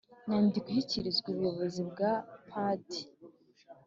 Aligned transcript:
nyandiko 0.27 0.67
ishyikirizwa 0.79 1.27
ubuyobozi 1.29 1.81
bwa 1.89 2.11
pdi 2.79 3.01